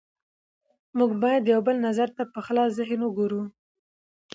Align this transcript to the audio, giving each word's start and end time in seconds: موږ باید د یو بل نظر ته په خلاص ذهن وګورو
موږ 0.97 1.11
باید 1.23 1.41
د 1.43 1.47
یو 1.53 1.61
بل 1.67 1.75
نظر 1.87 2.07
ته 2.17 2.23
په 2.33 2.39
خلاص 2.45 2.69
ذهن 2.79 2.99
وګورو 3.03 3.41